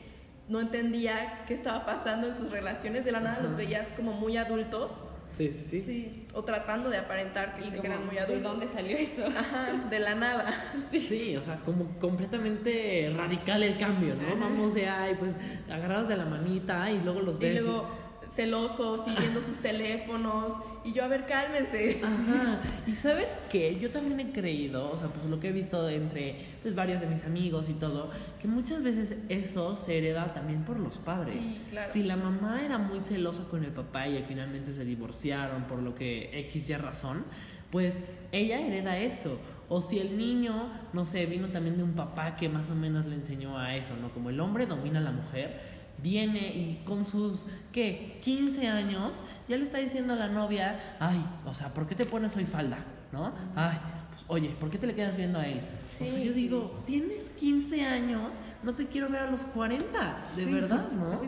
[0.48, 4.38] no entendía qué estaba pasando en sus relaciones, de la nada los veías como muy
[4.38, 5.04] adultos
[5.48, 6.26] Sí, sí, sí.
[6.34, 8.42] o tratando de aparentar que Y se como, eran muy ¿de adultos.
[8.52, 9.26] dónde salió eso?
[9.26, 10.72] Ajá, de la nada.
[10.90, 11.36] Sí.
[11.36, 14.36] o sea, como completamente radical el cambio, ¿no?
[14.38, 15.34] Vamos de ahí, pues
[15.70, 17.60] agarrados de la manita y luego los Y ves.
[17.62, 17.88] luego
[18.34, 20.54] celosos y viendo sus teléfonos.
[20.84, 22.00] Y yo, a ver, cálmense.
[22.02, 22.60] Ajá.
[22.86, 26.36] Y sabes qué, yo también he creído, o sea, pues lo que he visto entre
[26.62, 30.80] pues, varios de mis amigos y todo, que muchas veces eso se hereda también por
[30.80, 31.36] los padres.
[31.40, 31.90] Sí, claro.
[31.90, 35.94] Si la mamá era muy celosa con el papá y finalmente se divorciaron por lo
[35.94, 37.24] que X y razón,
[37.70, 37.98] pues
[38.32, 39.38] ella hereda eso.
[39.70, 43.06] O si el niño, no sé, vino también de un papá que más o menos
[43.06, 44.08] le enseñó a eso, ¿no?
[44.10, 45.60] Como el hombre domina a la mujer,
[46.02, 48.18] viene y con sus, ¿qué?
[48.22, 52.04] 15 años, ya le está diciendo a la novia, ay, o sea, ¿por qué te
[52.04, 52.78] pones hoy falda?
[53.12, 53.32] ¿No?
[53.54, 53.78] Ay,
[54.10, 55.60] pues, oye, ¿por qué te le quedas viendo a él?
[55.60, 56.40] o sea, Sí, yo sí.
[56.40, 58.32] digo, tienes 15 años,
[58.64, 61.20] no te quiero ver a los 40, de Sí, verdad, ¿no?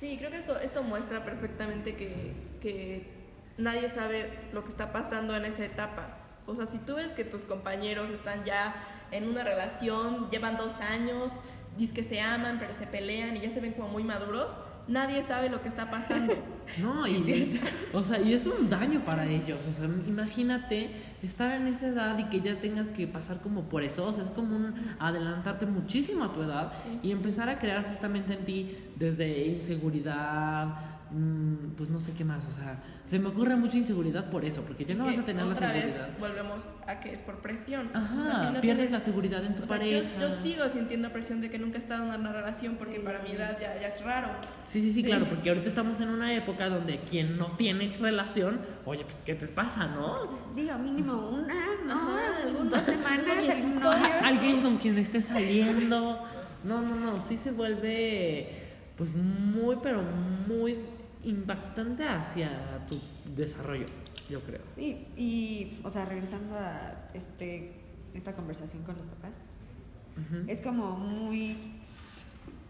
[0.00, 3.08] Sí, creo que esto, esto muestra perfectamente que, que
[3.58, 6.18] nadie sabe lo que está pasando en esa etapa.
[6.46, 8.74] O sea, si tú ves que tus compañeros están ya
[9.10, 11.32] en una relación, llevan dos años,
[11.78, 14.52] dicen que se aman, pero se pelean y ya se ven como muy maduros,
[14.86, 16.34] nadie sabe lo que está pasando.
[16.80, 17.60] No, y,
[17.92, 19.68] o sea, y es un daño para ellos.
[19.68, 20.88] O sea, imagínate
[21.22, 24.06] estar en esa edad y que ya tengas que pasar como por eso.
[24.06, 28.32] O sea, es como un adelantarte muchísimo a tu edad y empezar a crear justamente
[28.32, 30.74] en ti desde inseguridad,
[31.76, 32.46] pues no sé qué más.
[32.46, 35.46] O sea, se me ocurre mucha inseguridad por eso, porque ya no vas a tener
[35.46, 35.84] la seguridad.
[35.86, 37.90] vez volvemos a que es por presión.
[37.94, 40.20] Ajá, Así no pierdes tienes- la seguridad en tu o sea, yo, pareja.
[40.20, 43.30] yo sigo sintiendo presión de que nunca he estado en una relación porque para mi
[43.32, 44.28] edad ya, ya es raro.
[44.64, 45.08] Sí, sí, sí, Sí.
[45.08, 49.34] claro, porque ahorita estamos en una época donde quien no tiene relación, oye, pues, ¿qué
[49.34, 50.16] te pasa, no?
[50.56, 51.54] Digo, mínimo una,
[51.86, 52.64] ¿no?
[52.70, 53.24] Dos semanas,
[53.80, 54.08] novio.
[54.22, 56.24] alguien con quien esté saliendo.
[56.64, 58.62] No, no, no, sí se vuelve
[58.96, 60.02] pues muy, pero
[60.46, 60.78] muy
[61.24, 62.98] impactante hacia tu
[63.34, 63.86] desarrollo,
[64.28, 64.60] yo creo.
[64.64, 67.72] Sí, y, o sea, regresando a este,
[68.14, 69.32] esta conversación con los papás,
[70.46, 71.56] es como muy...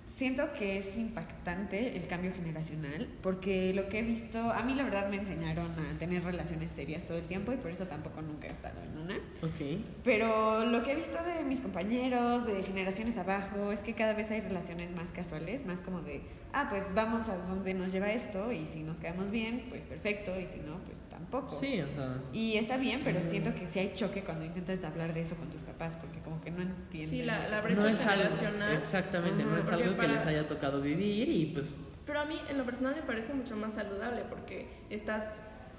[0.06, 4.84] Siento que es impactante el cambio generacional, porque lo que he visto, a mí la
[4.84, 8.46] verdad me enseñaron a tener relaciones serias todo el tiempo y por eso tampoco nunca
[8.46, 9.16] he estado en una.
[9.42, 9.82] Ok.
[10.04, 14.30] Pero lo que he visto de mis compañeros, de generaciones abajo, es que cada vez
[14.30, 16.20] hay relaciones más casuales, más como de,
[16.52, 20.38] ah, pues vamos a donde nos lleva esto y si nos quedamos bien, pues perfecto,
[20.38, 21.00] y si no, pues
[21.40, 21.60] tampoco.
[21.60, 22.18] Sí, o sea.
[22.32, 25.50] Y está bien, pero siento que sí hay choque cuando intentas hablar de eso con
[25.50, 27.10] tus papás, porque como que no entienden.
[27.10, 28.72] Sí, la- que la brecha No es algo, generacional.
[28.74, 31.74] exactamente, no Ajá, es porque algo que para- les haya tocado vivir y pues
[32.06, 35.24] Pero a mí, en lo personal, me parece mucho más saludable porque estás,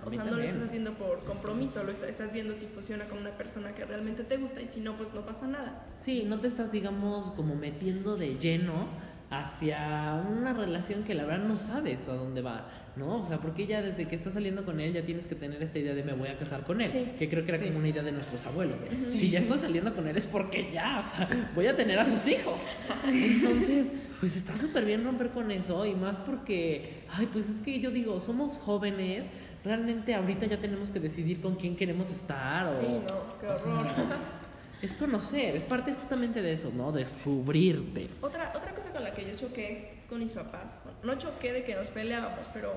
[0.04, 3.06] A o sea, no lo estás haciendo por compromiso, lo estás, estás viendo si funciona
[3.06, 5.86] con una persona que realmente te gusta y si no, pues no pasa nada.
[5.98, 8.88] sí, no te estás, digamos, como metiendo de lleno
[9.32, 13.22] hacia una relación que la verdad no sabes a dónde va, ¿no?
[13.22, 15.80] O sea, porque ya desde que estás saliendo con él ya tienes que tener esta
[15.80, 17.06] idea de me voy a casar con él, Sí.
[17.18, 17.66] que creo que era Sí.
[17.68, 18.82] como una idea de nuestros abuelos.
[18.82, 22.00] de, Si ya estoy saliendo con él es porque ya, o sea, voy a tener
[22.00, 22.70] a sus hijos.
[23.06, 27.80] Entonces, pues está súper bien romper con eso y más porque, ay, pues es que
[27.80, 29.30] yo digo, somos jóvenes,
[29.64, 32.80] realmente ahorita ya tenemos que decidir con quién queremos estar o...
[32.80, 33.88] Sí, no, qué o sea, horror.
[34.82, 36.92] es conocer, es parte justamente de eso, ¿no?
[36.92, 38.08] Descubrirte.
[38.22, 41.76] Otra, otra cosa con la que yo choqué con mis papás, no choqué de que
[41.76, 42.74] nos peleábamos, pero,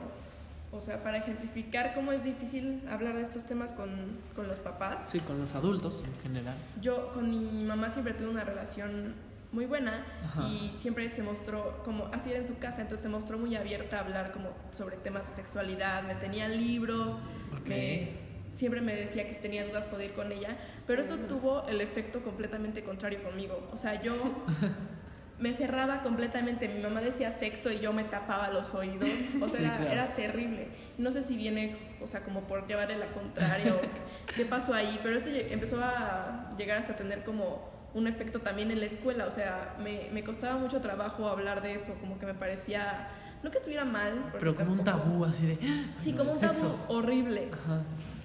[0.72, 3.88] o sea, para ejemplificar cómo es difícil hablar de estos temas con,
[4.35, 6.57] con los papás, Sí, con los adultos en general.
[6.81, 9.14] yo con mi mamá siempre tuve una relación
[9.52, 10.42] muy buena Ajá.
[10.48, 13.96] y siempre se mostró como así era en su casa entonces se mostró muy abierta
[13.96, 17.14] a hablar como sobre temas de sexualidad me tenía libros
[17.59, 17.66] Ok.
[17.68, 18.11] me-
[18.52, 21.81] siempre me decía que si tenía dudas podía ir con ella pero eso tuvo el
[21.81, 24.12] efecto completamente contrario conmigo o sea yo
[25.38, 29.09] me cerraba completamente mi mamá decía sexo y yo me tapaba los oídos
[29.40, 29.92] o sea Sí, era, claro.
[29.92, 33.81] era terrible no sé si viene o sea como por llevarle la contraria o
[34.37, 38.81] qué pasó ahí pero eso empezó a llegar hasta tener como un efecto también en
[38.81, 42.35] la escuela, o sea, me, me costaba mucho trabajo hablar de eso, como que me
[42.35, 43.09] parecía,
[43.42, 45.55] no que estuviera mal, Pero como un tabú así de...
[45.96, 47.48] Sí, no, como un tabú horrible.
[47.51, 47.81] Ajá.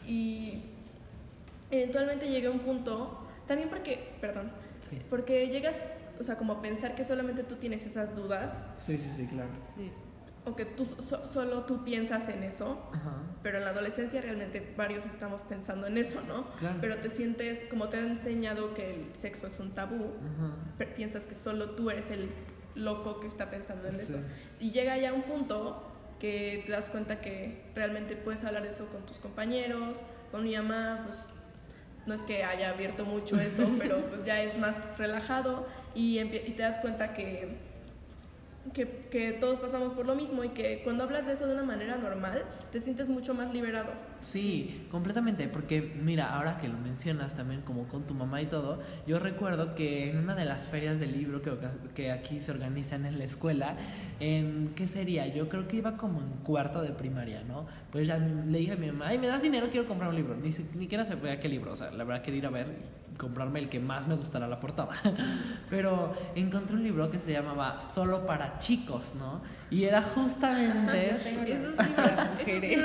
[0.05, 0.63] Y
[1.71, 4.99] eventualmente llegué a un punto, también porque, perdón, Sí.
[5.09, 5.81] porque llegas,
[6.19, 9.49] o sea, como pensar que solamente tú tienes esas dudas, sí, sí, sí, claro.
[10.45, 13.13] o que tú, so- solo tú piensas en eso, Ajá.
[13.41, 16.45] pero en la adolescencia realmente varios estamos pensando en eso, ¿no?
[16.59, 16.77] Claro.
[16.81, 20.11] Pero te sientes, como te han enseñado que el sexo es un tabú,
[20.95, 22.29] piensas que solo tú eres el
[22.75, 24.01] loco que está pensando en Sí.
[24.01, 24.17] eso.
[24.59, 28.87] Y llega ya un punto que te das cuenta que realmente puedes hablar de eso
[28.87, 31.27] con tus compañeros, con mi mamá, pues
[32.05, 36.53] no es que haya abierto mucho eso, pero pues ya es más relajado y, y
[36.55, 37.72] te das cuenta que,
[38.73, 41.63] que, que todos pasamos por lo mismo y que cuando hablas de eso de una
[41.63, 43.91] manera normal, te sientes mucho más liberado.
[44.21, 48.81] Sí, completamente, porque mira, ahora que lo mencionas también como con tu mamá y todo,
[49.05, 51.51] yo recuerdo que en una de las ferias del libro que,
[51.93, 53.75] que aquí se organizan en la escuela,
[54.21, 55.27] en, ¿qué sería?
[55.27, 57.65] Yo creo que iba como en cuarto de primaria, ¿no?
[57.91, 60.35] Pues ya le dije a mi mamá, ay, me das dinero, quiero comprar un libro.
[60.35, 62.49] Ni, si- ni siquiera se veía qué libro, o sea, la verdad quería ir a
[62.49, 62.67] ver
[63.17, 64.93] comprarme el que más me gustara la portada.
[65.69, 69.41] Pero encontré un libro que se llamaba Solo para chicos, ¿no?
[69.73, 71.09] Y era justamente...
[71.09, 71.33] Esos
[72.37, 72.83] mujeres.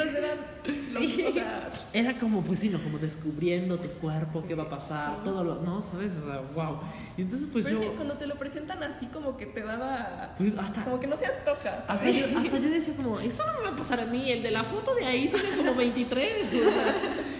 [0.96, 2.82] o sea, Era como, pues sí, ¿no?
[2.82, 5.56] Como descubriendo tu cuerpo, qué va a pasar, todo lo.
[5.56, 6.16] No, ¿sabes?
[6.16, 6.80] O sea, wow.
[7.18, 7.90] Y entonces, pues pero es yo.
[7.90, 10.34] que cuando te lo presentan así como que te daba...
[10.38, 10.84] Pues hasta.
[10.84, 11.84] Como que no se antoja.
[11.86, 14.42] Hasta yo, hasta yo decía como, eso no me va a pasar a mí, el
[14.42, 16.46] de la foto de ahí tiene como 23.
[16.46, 16.96] o sea.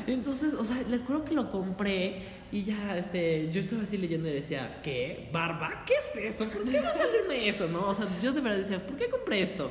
[0.06, 4.26] entonces, o sea, le acuerdo que lo compré y ya, este, yo estaba así leyendo
[4.28, 5.28] y decía, ¿qué?
[5.30, 5.84] ¿Barba?
[5.86, 6.48] ¿Qué es eso?
[6.48, 7.68] ¿Por qué va a salirme eso?
[7.68, 7.88] ¿No?
[7.88, 9.70] O sea, yo de verdad decía, ¿por qué compré esto?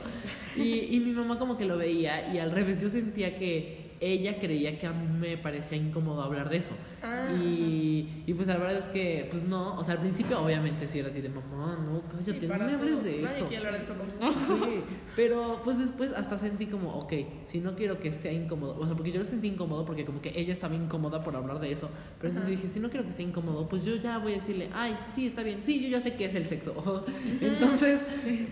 [0.55, 4.37] Y, y mi mamá como que lo veía y al revés yo sentía que ella
[4.39, 6.73] creía que a mí me parecía incómodo hablar de eso.
[7.03, 7.31] Ah.
[7.31, 10.99] y, y pues la verdad es que, pues no, o sea, al principio obviamente sí
[10.99, 13.47] era así de, mamá, no, cállate, Sí, no me hables de Nadie eso.
[13.47, 14.81] quiere hablar de eso con sus Sí,
[15.15, 18.95] pero pues después hasta sentí como, ok, si no quiero que sea incómodo, o sea,
[18.95, 21.89] porque yo lo sentí incómodo porque como que ella estaba incómoda por hablar de eso,
[22.19, 24.35] pero entonces yo dije, si no quiero que sea incómodo, pues yo ya voy a
[24.35, 27.05] decirle, ay, sí, está bien, sí, yo ya sé qué es el sexo.
[27.41, 28.03] Entonces,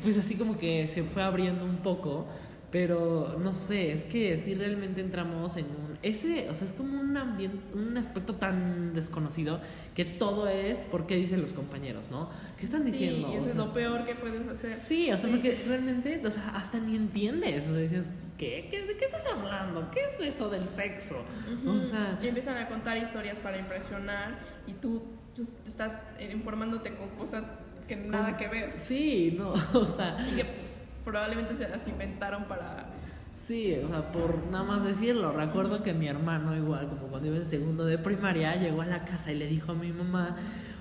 [0.03, 2.27] pues así como que se fue abriendo un poco,
[2.75, 6.99] pero no sé, es que si realmente entramos en un, ese, o sea, es como
[6.99, 9.61] un ambiente, un aspecto tan desconocido
[9.95, 12.29] que todo es porque dicen los compañeros, ¿no?
[12.59, 13.29] ¿Qué están diciendo?
[13.29, 14.75] Sí, O eso es lo peor que puedes hacer.
[14.75, 17.69] Sí, o sea, porque realmente, o sea, hasta ni entiendes.
[17.69, 18.67] O sea, dices, ¿qué?
[18.69, 18.81] ¿Qué?
[18.85, 19.89] ¿De qué estás hablando?
[19.91, 21.23] ¿Qué es eso del sexo?
[21.65, 25.01] O sea, Y empiezan a contar historias para impresionar y tú
[25.33, 27.45] pues, estás eh, informándote con cosas
[27.87, 30.64] que nada con- que ver Sí, no, o sea, y que
[31.05, 32.87] probablemente se las inventaron para...
[33.35, 35.31] sí, o sea, por nada más decirlo.
[35.31, 39.05] Recuerdo que mi hermano, igual, como cuando iba en segundo de primaria, llegó a la
[39.05, 40.35] casa y le dijo a mi mamá,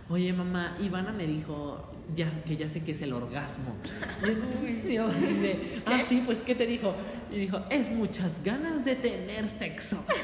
[0.08, 3.74] oye, mamá, Ivana me dijo ya que ya sé que es el orgasmo.
[4.22, 6.94] Y entonces mi mamá así de, ah, sí, pues, ¿qué te dijo?
[7.32, 10.04] Y dijo, es muchas ganas de tener sexo.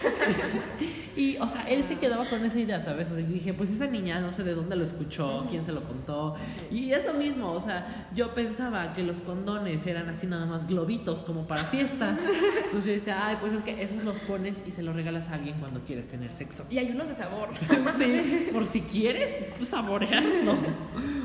[1.17, 3.11] Y, o sea, él se quedaba con esa idea, ¿sabes?
[3.11, 5.73] O sea, y dije, pues esa niña no sé de dónde lo escuchó, quién se
[5.73, 6.37] lo contó.
[6.71, 10.69] Y es lo mismo, o sea, yo pensaba que los condones eran así nada más
[10.69, 12.17] globitos como para fiesta.
[12.65, 15.35] Entonces yo decía, ay, pues es que esos los pones y se los regalas a
[15.35, 16.65] alguien cuando quieres tener sexo.
[16.71, 17.49] Y hay unos de sabor.
[17.99, 19.29] Sí, por si quieres,
[19.61, 20.55] saborearlo.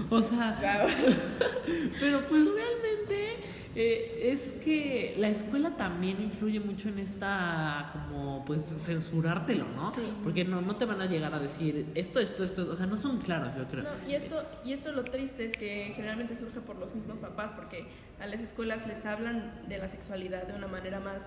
[0.09, 0.44] O sea,
[1.99, 8.63] Pero pues realmente Eh, es que la escuela también influye mucho en esta, como, pues,
[8.63, 9.93] censurártelo, ¿no?
[9.93, 9.99] Sí.
[10.23, 12.95] Porque no, no te van a llegar a decir esto, esto, esto, o sea, no
[12.95, 13.84] son claros, yo creo.
[13.84, 17.51] No, y esto, y esto lo triste es que generalmente surge por los mismos papás,
[17.51, 17.86] porque
[18.21, 21.21] a las escuelas les hablan de la sexualidad de una manera más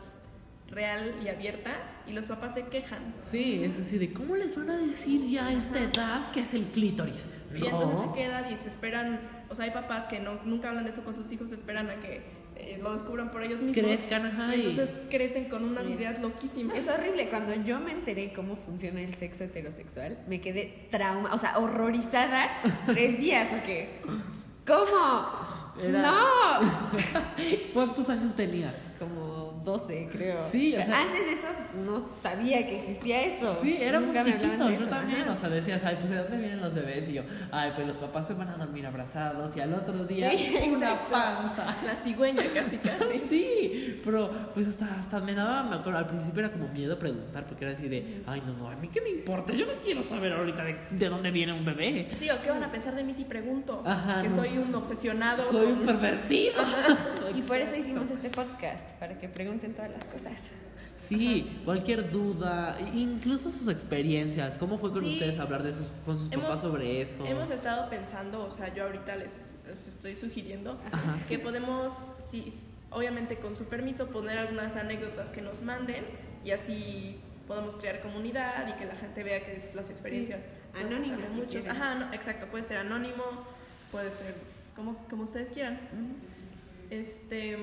[0.71, 1.71] real y abierta,
[2.07, 3.15] y los papás se quejan.
[3.23, 6.55] Sí, es así de, ¿cómo les van a decir ya a esta edad que es
[6.55, 7.29] el clítoris?
[7.55, 10.85] Y entonces se quedan y se esperan, o sea, hay papás que no, nunca hablan
[10.85, 12.23] de eso con sus hijos, esperan a que
[12.57, 13.83] eh, lo descubran por ellos mismos.
[13.87, 16.77] Crezcan, ajá, y y- entonces crecen con unas ideas loquísimas.
[16.77, 17.29] Es horrible.
[17.29, 22.49] Cuando yo me enteré cómo funciona el sexo heterosexual, me quedé trauma, o sea, horrorizada
[22.87, 24.01] tres días, porque.
[24.67, 25.83] ¿Cómo?
[25.83, 26.71] Era- ¡No!
[27.73, 28.91] ¿Cuántos años tenías?
[28.99, 29.38] Como
[29.69, 30.41] 12, creo.
[30.41, 33.55] Sí, o sea- Antes de eso, no sabía que existía eso.
[33.55, 35.33] Sí, éramos chiquitos, yo también, ajá.
[35.33, 37.07] o sea, decías, ay, pues ¿de dónde vienen los bebés?
[37.09, 40.31] Y yo, ay, pues los papás se van a dormir abrazados y al otro día
[40.37, 41.11] Sí, una exacto.
[41.11, 41.65] panza.
[41.85, 43.05] La cigüeña casi casi.
[43.29, 47.45] Sí, pero pues hasta, hasta me daba, me acuerdo, al principio era como miedo preguntar,
[47.47, 50.03] porque era así de, ay, no, no, a mí qué me importa, yo no quiero
[50.03, 52.09] saber ahorita de, de dónde viene un bebé.
[52.19, 54.35] Sí, o qué van a pensar de mí si pregunto Ajá, que no.
[54.37, 55.45] soy un obsesionado.
[55.45, 56.63] Soy un pervertido.
[57.37, 60.33] Y por eso hicimos este podcast, para que pregunten todas las cosas.
[60.97, 65.13] Sí, cualquier duda, incluso sus experiencias, ¿cómo fue con Sí.
[65.13, 67.25] ustedes hablar de sus, con sus Hemos- papás sobre eso?
[67.27, 69.33] Hemos estado pensando, o sea, yo ahorita les,
[69.69, 71.19] les estoy sugiriendo Ajá.
[71.29, 71.93] que podemos,
[72.29, 72.53] sí,
[72.91, 76.05] obviamente con su permiso, poner algunas anécdotas que nos manden
[76.45, 77.17] y así
[77.47, 80.43] podemos crear comunidad y que la gente vea que las experiencias
[80.75, 81.51] no anónimas, si muchos.
[81.53, 81.71] quieren.
[81.71, 83.23] Ajá, no, exacto, puede ser anónimo,
[83.93, 84.35] puede ser
[84.75, 85.79] como, como ustedes quieran.
[86.91, 87.57] Este,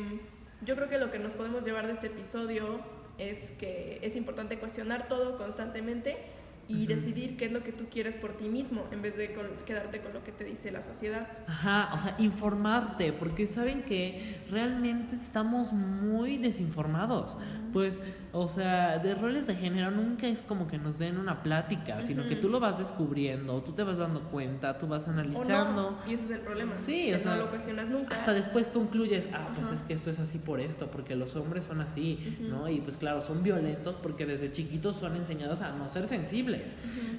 [0.62, 2.80] yo creo que lo que nos podemos llevar de este episodio
[3.18, 6.18] es que es importante cuestionar todo constantemente
[6.67, 9.45] y decidir qué es lo que tú quieres por ti mismo en vez de con-
[9.65, 11.28] quedarte con lo que te dice la sociedad.
[11.47, 17.38] Ajá, o sea, informarte, porque saben que realmente estamos muy desinformados.
[17.71, 18.01] Pues,
[18.32, 22.25] o sea, de roles de género nunca es como que nos den una plática, sino
[22.25, 25.91] que tú lo vas descubriendo, tú te vas dando cuenta, tú vas analizando.
[25.91, 26.75] no, y ese es el problema.
[26.75, 28.15] Sí, que o sea, no lo cuestionas nunca.
[28.15, 31.63] Hasta después concluyes, ah, pues es que esto es así por esto, porque los hombres
[31.65, 32.67] son así, ¿no?
[32.69, 36.55] Y pues claro, son violentos porque desde chiquitos son enseñados a no ser sensibles,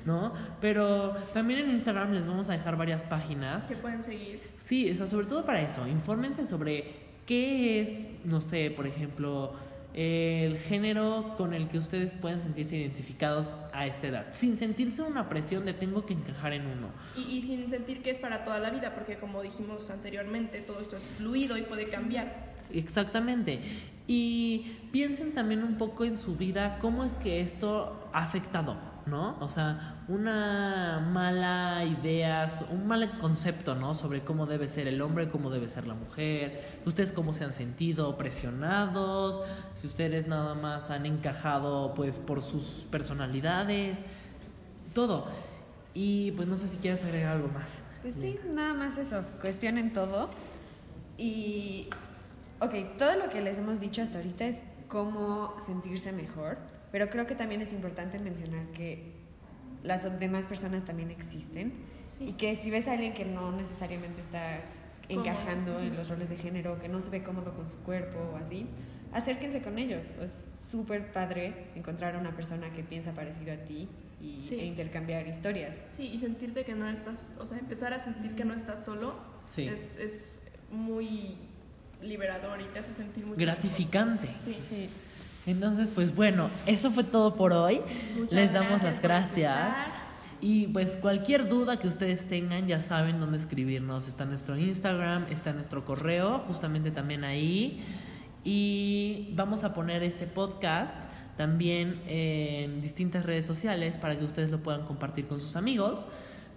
[0.05, 0.33] ¿no?
[0.61, 4.41] Pero también en Instagram les vamos a dejar varias páginas que pueden seguir.
[4.57, 9.55] Sí, o sea, sobre todo para eso, infórmense sobre qué es, no sé, por ejemplo,
[9.95, 15.29] el género con el que ustedes pueden sentirse identificados a esta edad, sin sentirse una
[15.29, 16.89] presión de tengo que encajar en uno.
[17.17, 20.81] Y, y sin sentir que es para toda la vida, porque como dijimos anteriormente, todo
[20.81, 22.55] esto es fluido y puede cambiar.
[22.73, 23.61] Exactamente.
[24.07, 29.37] Y piensen también un poco en su vida, cómo es que esto ha afectado, ¿no?
[29.41, 33.95] O sea, una mala idea, un mal concepto, ¿no?
[33.95, 37.53] Sobre cómo debe ser el hombre, cómo debe ser la mujer, ustedes cómo se han
[37.53, 39.41] sentido presionados,
[39.81, 44.01] si ustedes nada más han encajado pues por sus personalidades,
[44.93, 45.27] todo.
[45.95, 47.81] Y pues no sé si quieres agregar algo más.
[48.03, 49.25] Pues sí, nada más eso.
[49.41, 50.31] Cuestionen todo.
[51.19, 51.89] Y.
[52.61, 56.59] Ok, todo lo que les hemos dicho hasta ahorita es cómo sentirse mejor.
[56.93, 59.13] Pero creo que también es importante mencionar que
[59.83, 61.73] las demás personas también existen.
[62.07, 62.29] Sí.
[62.29, 64.61] Y que si ves a alguien que no necesariamente está
[65.09, 68.37] encajando en los roles de género, que no se ve cómodo con su cuerpo o
[68.37, 68.67] así,
[69.13, 70.05] acérquense con ellos.
[70.21, 73.89] Es súper padre encontrar a una persona que piensa parecido a ti
[74.21, 74.57] y, Sí.
[74.59, 75.87] e intercambiar historias.
[75.97, 79.15] Sí, y sentirte que no estás, o sea, empezar a sentir que no estás solo
[79.51, 79.69] Sí.
[79.69, 80.41] es, es
[80.73, 81.37] muy
[82.03, 84.29] liberador y te hace sentir muy Gratificante.
[84.39, 84.57] Sí.
[84.59, 84.89] Sí.
[85.47, 87.81] Entonces, pues bueno, eso fue todo por hoy.
[88.17, 89.77] Muchas Les damos las gracias.
[90.41, 94.09] Y pues cualquier duda que ustedes tengan, ya saben dónde escribirnos.
[94.09, 97.85] Está nuestro Instagram, está nuestro correo, justamente también ahí.
[98.45, 101.01] Y vamos a poner este podcast
[101.37, 106.07] también en distintas redes sociales para que ustedes lo puedan compartir con sus amigos.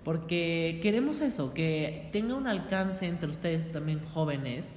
[0.04, 4.72] Porque queremos eso, que tenga un alcance entre ustedes también jóvenes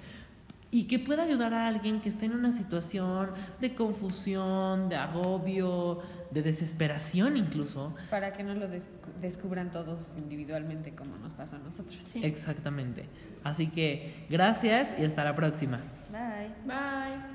[0.73, 3.31] y que pueda ayudar a alguien que esté en una situación
[3.61, 7.95] de confusión, de agobio, de desesperación incluso.
[8.11, 8.89] Para que no lo descu-
[9.21, 12.03] descubran todos individualmente como nos pasó a nosotros.
[12.03, 12.25] Sí.
[12.25, 13.05] Exactamente.
[13.45, 15.79] Así que gracias y hasta la próxima.
[16.11, 16.49] Bye.
[16.67, 17.32] Bye.